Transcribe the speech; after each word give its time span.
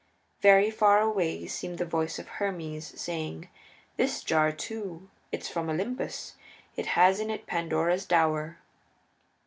Very 0.41 0.71
far 0.71 0.99
away 0.99 1.45
seemed 1.45 1.77
the 1.77 1.85
voice 1.85 2.17
of 2.17 2.27
Hermes 2.27 2.99
saying, 2.99 3.49
"This 3.97 4.23
jar, 4.23 4.51
too, 4.51 5.11
is 5.31 5.47
from 5.47 5.69
Olympus; 5.69 6.33
it 6.75 6.87
has 6.97 7.19
in 7.19 7.29
it 7.29 7.45
Pandora's 7.45 8.07
dower." 8.07 8.57